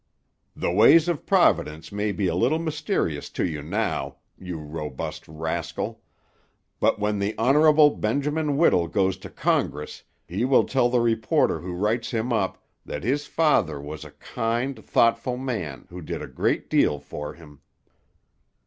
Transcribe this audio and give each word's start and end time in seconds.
The 0.55 0.71
ways 0.71 1.07
of 1.07 1.27
Providence 1.27 1.91
may 1.91 2.11
be 2.11 2.25
a 2.25 2.33
little 2.33 2.57
mysterious 2.57 3.29
to 3.37 3.45
you 3.45 3.61
now, 3.61 4.15
you 4.35 4.57
robust 4.57 5.27
rascal; 5.27 6.01
but 6.79 6.97
when 6.97 7.19
the 7.19 7.35
Hon. 7.37 7.91
Benjamin 8.01 8.57
Whittle 8.57 8.87
goes 8.87 9.15
to 9.17 9.29
Congress 9.29 10.01
he 10.27 10.43
will 10.43 10.63
tell 10.63 10.89
the 10.89 11.01
reporter 11.01 11.59
who 11.59 11.73
writes 11.75 12.09
him 12.09 12.33
up 12.33 12.65
that 12.83 13.03
his 13.03 13.27
father 13.27 13.79
was 13.79 14.03
a 14.03 14.09
kind, 14.13 14.83
thoughtful 14.83 15.37
man 15.37 15.85
who 15.91 16.01
did 16.01 16.23
a 16.23 16.27
great 16.27 16.67
deal 16.67 16.97
for 16.99 17.35
him." 17.35 17.61